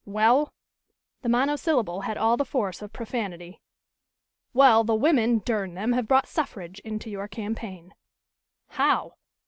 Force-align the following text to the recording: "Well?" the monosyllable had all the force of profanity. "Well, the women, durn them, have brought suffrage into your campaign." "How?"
"Well?" 0.03 0.51
the 1.21 1.29
monosyllable 1.29 2.01
had 2.01 2.17
all 2.17 2.35
the 2.35 2.43
force 2.43 2.81
of 2.81 2.91
profanity. 2.91 3.61
"Well, 4.51 4.83
the 4.83 4.95
women, 4.95 5.43
durn 5.45 5.75
them, 5.75 5.91
have 5.93 6.07
brought 6.07 6.27
suffrage 6.27 6.79
into 6.79 7.11
your 7.11 7.27
campaign." 7.27 7.93
"How?" 8.69 9.13